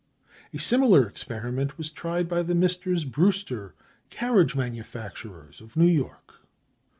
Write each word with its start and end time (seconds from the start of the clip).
A 0.51 0.57
similar 0.57 1.05
experiment 1.07 1.77
was 1.77 1.91
tried 1.91 2.27
by 2.27 2.41
the 2.41 2.55
Messrs. 2.55 3.05
Brewster, 3.05 3.75
carriage 4.09 4.55
manufacturers, 4.55 5.61
of 5.61 5.77
New 5.77 5.85
York. 5.85 6.41